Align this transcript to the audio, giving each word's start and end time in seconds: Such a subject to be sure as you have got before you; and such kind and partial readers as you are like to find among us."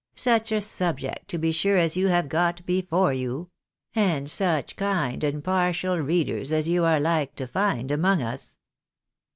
Such 0.15 0.51
a 0.51 0.61
subject 0.61 1.27
to 1.27 1.37
be 1.37 1.51
sure 1.51 1.77
as 1.77 1.95
you 1.95 2.07
have 2.07 2.27
got 2.27 2.65
before 2.65 3.13
you; 3.13 3.51
and 3.93 4.31
such 4.31 4.75
kind 4.75 5.23
and 5.23 5.43
partial 5.43 5.99
readers 5.99 6.51
as 6.51 6.67
you 6.67 6.83
are 6.85 6.99
like 6.99 7.35
to 7.35 7.45
find 7.45 7.91
among 7.91 8.23
us." 8.23 8.57